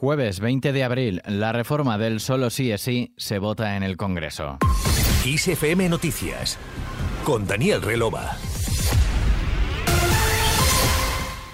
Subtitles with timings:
[0.00, 3.98] Jueves 20 de abril, la reforma del solo sí es sí se vota en el
[3.98, 4.56] Congreso.
[5.26, 6.58] ISFM Noticias
[7.22, 8.34] con Daniel Relova.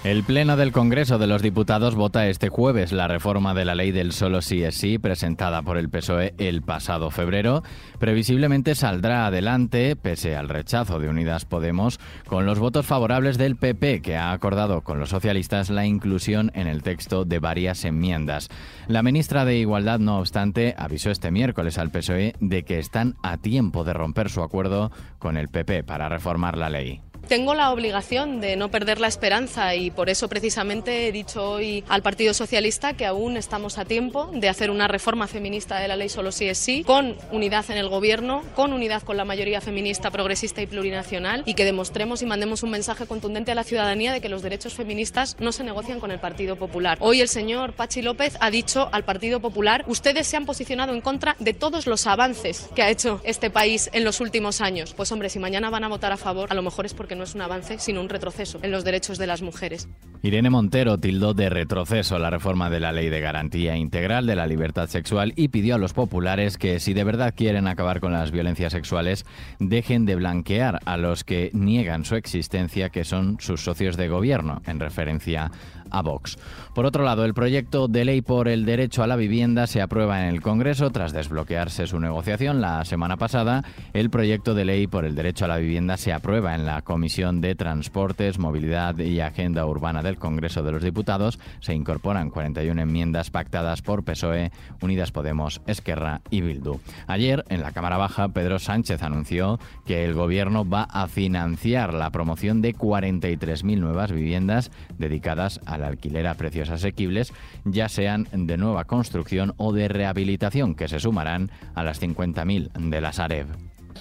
[0.07, 3.91] El Pleno del Congreso de los Diputados vota este jueves la reforma de la ley
[3.91, 7.61] del solo sí es sí presentada por el PSOE el pasado febrero.
[7.99, 14.01] Previsiblemente saldrá adelante, pese al rechazo de Unidas Podemos, con los votos favorables del PP,
[14.01, 18.47] que ha acordado con los socialistas la inclusión en el texto de varias enmiendas.
[18.87, 23.35] La ministra de Igualdad, no obstante, avisó este miércoles al PSOE de que están a
[23.35, 24.89] tiempo de romper su acuerdo
[25.19, 27.01] con el PP para reformar la ley.
[27.27, 31.83] Tengo la obligación de no perder la esperanza y por eso precisamente he dicho hoy
[31.89, 35.97] al Partido Socialista que aún estamos a tiempo de hacer una reforma feminista de la
[35.97, 39.59] ley solo si es sí, con unidad en el gobierno, con unidad con la mayoría
[39.59, 44.13] feminista, progresista y plurinacional y que demostremos y mandemos un mensaje contundente a la ciudadanía
[44.13, 46.97] de que los derechos feministas no se negocian con el Partido Popular.
[47.01, 51.01] Hoy el señor Pachi López ha dicho al Partido Popular, ustedes se han posicionado en
[51.01, 54.93] contra de todos los avances que ha hecho este país en los últimos años.
[54.93, 57.23] Pues hombre, si mañana van a votar a favor, a lo mejor es porque no
[57.23, 59.87] es un avance, sino un retroceso en los derechos de las mujeres.
[60.23, 64.47] Irene Montero tildó de retroceso la reforma de la Ley de Garantía Integral de la
[64.47, 68.31] Libertad Sexual y pidió a los populares que, si de verdad quieren acabar con las
[68.31, 69.25] violencias sexuales,
[69.59, 74.61] dejen de blanquear a los que niegan su existencia, que son sus socios de gobierno,
[74.65, 75.51] en referencia
[75.91, 76.37] a Vox.
[76.73, 80.21] Por otro lado, el proyecto de ley por el derecho a la vivienda se aprueba
[80.21, 83.63] en el Congreso tras desbloquearse su negociación la semana pasada.
[83.93, 87.41] El proyecto de ley por el derecho a la vivienda se aprueba en la Comisión
[87.41, 91.39] de Transportes, Movilidad y Agenda Urbana del Congreso de los Diputados.
[91.59, 96.79] Se incorporan 41 enmiendas pactadas por PSOE, Unidas Podemos, Esquerra y Bildu.
[97.07, 102.09] Ayer, en la Cámara Baja, Pedro Sánchez anunció que el Gobierno va a financiar la
[102.11, 107.33] promoción de 43.000 nuevas viviendas dedicadas a al alquiler a precios asequibles,
[107.63, 113.01] ya sean de nueva construcción o de rehabilitación, que se sumarán a las 50.000 de
[113.01, 113.47] la Sareb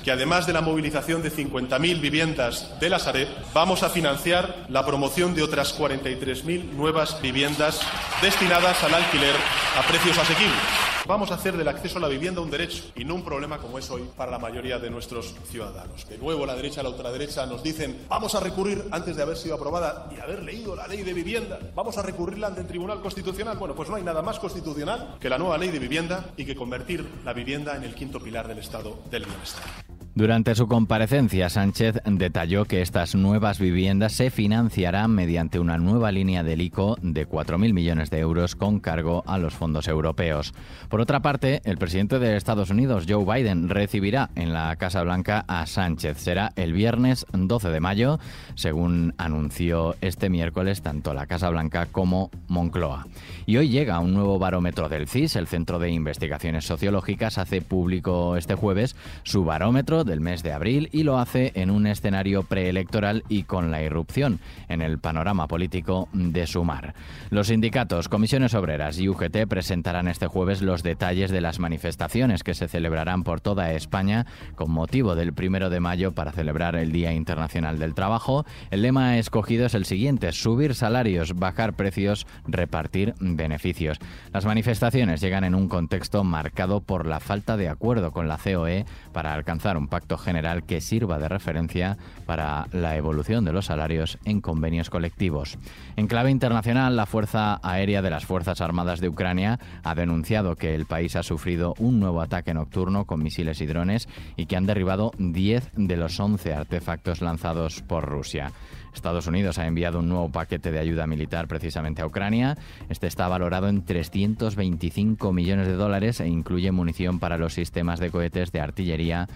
[0.05, 4.85] que además de la movilización de 50.000 viviendas de la Sareb, vamos a financiar la
[4.85, 7.81] promoción de otras 43.000 nuevas viviendas
[8.23, 9.35] destinadas al alquiler
[9.79, 10.87] a precios asequibles.
[11.07, 13.79] Vamos a hacer del acceso a la vivienda un derecho y no un problema como
[13.79, 16.09] es hoy para la mayoría de nuestros ciudadanos.
[16.09, 19.37] De nuevo, la derecha y la ultraderecha nos dicen vamos a recurrir antes de haber
[19.37, 21.61] sido aprobada y haber leído la ley de vivienda.
[21.77, 23.57] Vamos a recurrirla ante el Tribunal Constitucional.
[23.57, 26.57] Bueno, pues no hay nada más constitucional que la nueva ley de vivienda y que
[26.57, 29.86] convertir la vivienda en el quinto pilar del Estado del Bienestar.
[30.17, 36.43] Durante su comparecencia, Sánchez detalló que estas nuevas viviendas se financiarán mediante una nueva línea
[36.43, 40.55] del ICO de 4.000 millones de euros con cargo a los fondos europeos.
[40.89, 45.45] Por otra parte, el presidente de Estados Unidos, Joe Biden, recibirá en la Casa Blanca
[45.49, 46.17] a Sánchez.
[46.17, 48.19] Será el viernes 12 de mayo,
[48.55, 53.07] según anunció este miércoles tanto la Casa Blanca como Moncloa.
[53.45, 58.39] Y hoy llega un nuevo barómetro del CIS, el Centro de Investigaciones Sociológicas, hace público
[58.39, 63.25] este jueves su barómetro del mes de abril y lo hace en un escenario preelectoral
[63.29, 66.95] y con la irrupción en el panorama político de Sumar.
[67.31, 72.55] Los sindicatos, comisiones obreras y UGT presentarán este jueves los detalles de las manifestaciones que
[72.55, 77.13] se celebrarán por toda España con motivo del primero de mayo para celebrar el Día
[77.13, 78.47] Internacional del Trabajo.
[78.71, 83.99] El lema escogido es el siguiente: subir salarios, bajar precios, repartir beneficios.
[84.33, 88.85] Las manifestaciones llegan en un contexto marcado por la falta de acuerdo con la COE
[89.13, 91.97] para alcanzar un general que sirva de referencia
[92.27, 95.59] para la evolución de los salarios en convenios colectivos.
[95.97, 100.75] En clave internacional, la Fuerza Aérea de las Fuerzas Armadas de Ucrania ha denunciado que
[100.75, 104.67] el país ha sufrido un nuevo ataque nocturno con misiles y drones y que han
[104.67, 108.53] derribado 10 de los 11 artefactos lanzados por Rusia.
[108.97, 112.57] Estados Unidos ha enviado un nuevo paquete de ayuda militar precisamente a Ucrania.
[112.89, 118.11] Este está valorado en 325 millones de dólares e incluye munición para los sistemas de
[118.11, 119.29] cohetes de artillería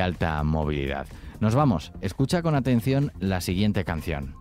[0.00, 1.06] de alta movilidad.
[1.40, 1.92] Nos vamos.
[2.00, 4.34] Escucha con atención la siguiente canción.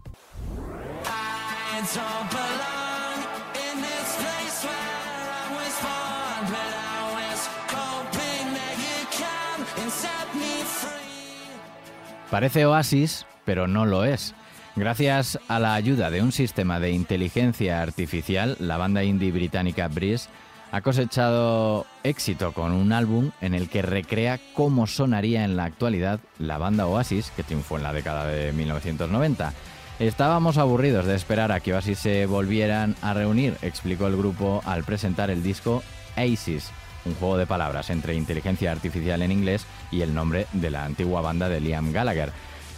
[12.32, 14.34] Parece Oasis, pero no lo es.
[14.76, 20.30] Gracias a la ayuda de un sistema de inteligencia artificial, la banda indie británica Breeze
[20.72, 26.20] ha cosechado éxito con un álbum en el que recrea cómo sonaría en la actualidad
[26.38, 29.54] la banda Oasis, que triunfó en la década de 1990.
[30.00, 34.84] Estábamos aburridos de esperar a que Oasis se volvieran a reunir, explicó el grupo al
[34.84, 35.84] presentar el disco
[36.16, 36.72] Aces,
[37.06, 41.22] un juego de palabras entre inteligencia artificial en inglés y el nombre de la antigua
[41.22, 42.32] banda de Liam Gallagher.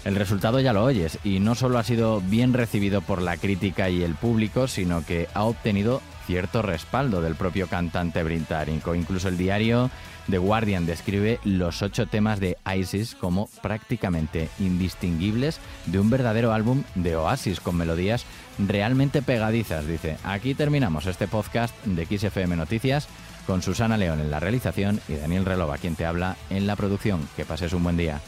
[0.03, 3.89] El resultado ya lo oyes y no solo ha sido bien recibido por la crítica
[3.89, 8.95] y el público, sino que ha obtenido cierto respaldo del propio cantante británico.
[8.95, 9.91] Incluso el diario
[10.29, 16.83] The Guardian describe los ocho temas de ISIS como prácticamente indistinguibles de un verdadero álbum
[16.95, 18.25] de Oasis con melodías
[18.57, 19.85] realmente pegadizas.
[19.85, 23.07] Dice, aquí terminamos este podcast de XFM Noticias
[23.45, 27.27] con Susana León en la realización y Daniel Relova quien te habla en la producción.
[27.35, 28.19] Que pases un buen día.